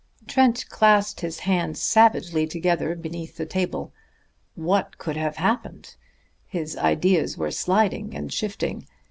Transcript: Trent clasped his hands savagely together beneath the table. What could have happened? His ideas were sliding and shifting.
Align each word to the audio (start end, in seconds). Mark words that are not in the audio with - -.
Trent 0.25 0.65
clasped 0.67 1.19
his 1.21 1.41
hands 1.41 1.79
savagely 1.79 2.47
together 2.47 2.95
beneath 2.95 3.37
the 3.37 3.45
table. 3.45 3.93
What 4.55 4.97
could 4.97 5.15
have 5.15 5.35
happened? 5.35 5.95
His 6.47 6.75
ideas 6.75 7.37
were 7.37 7.51
sliding 7.51 8.15
and 8.15 8.33
shifting. 8.33 8.87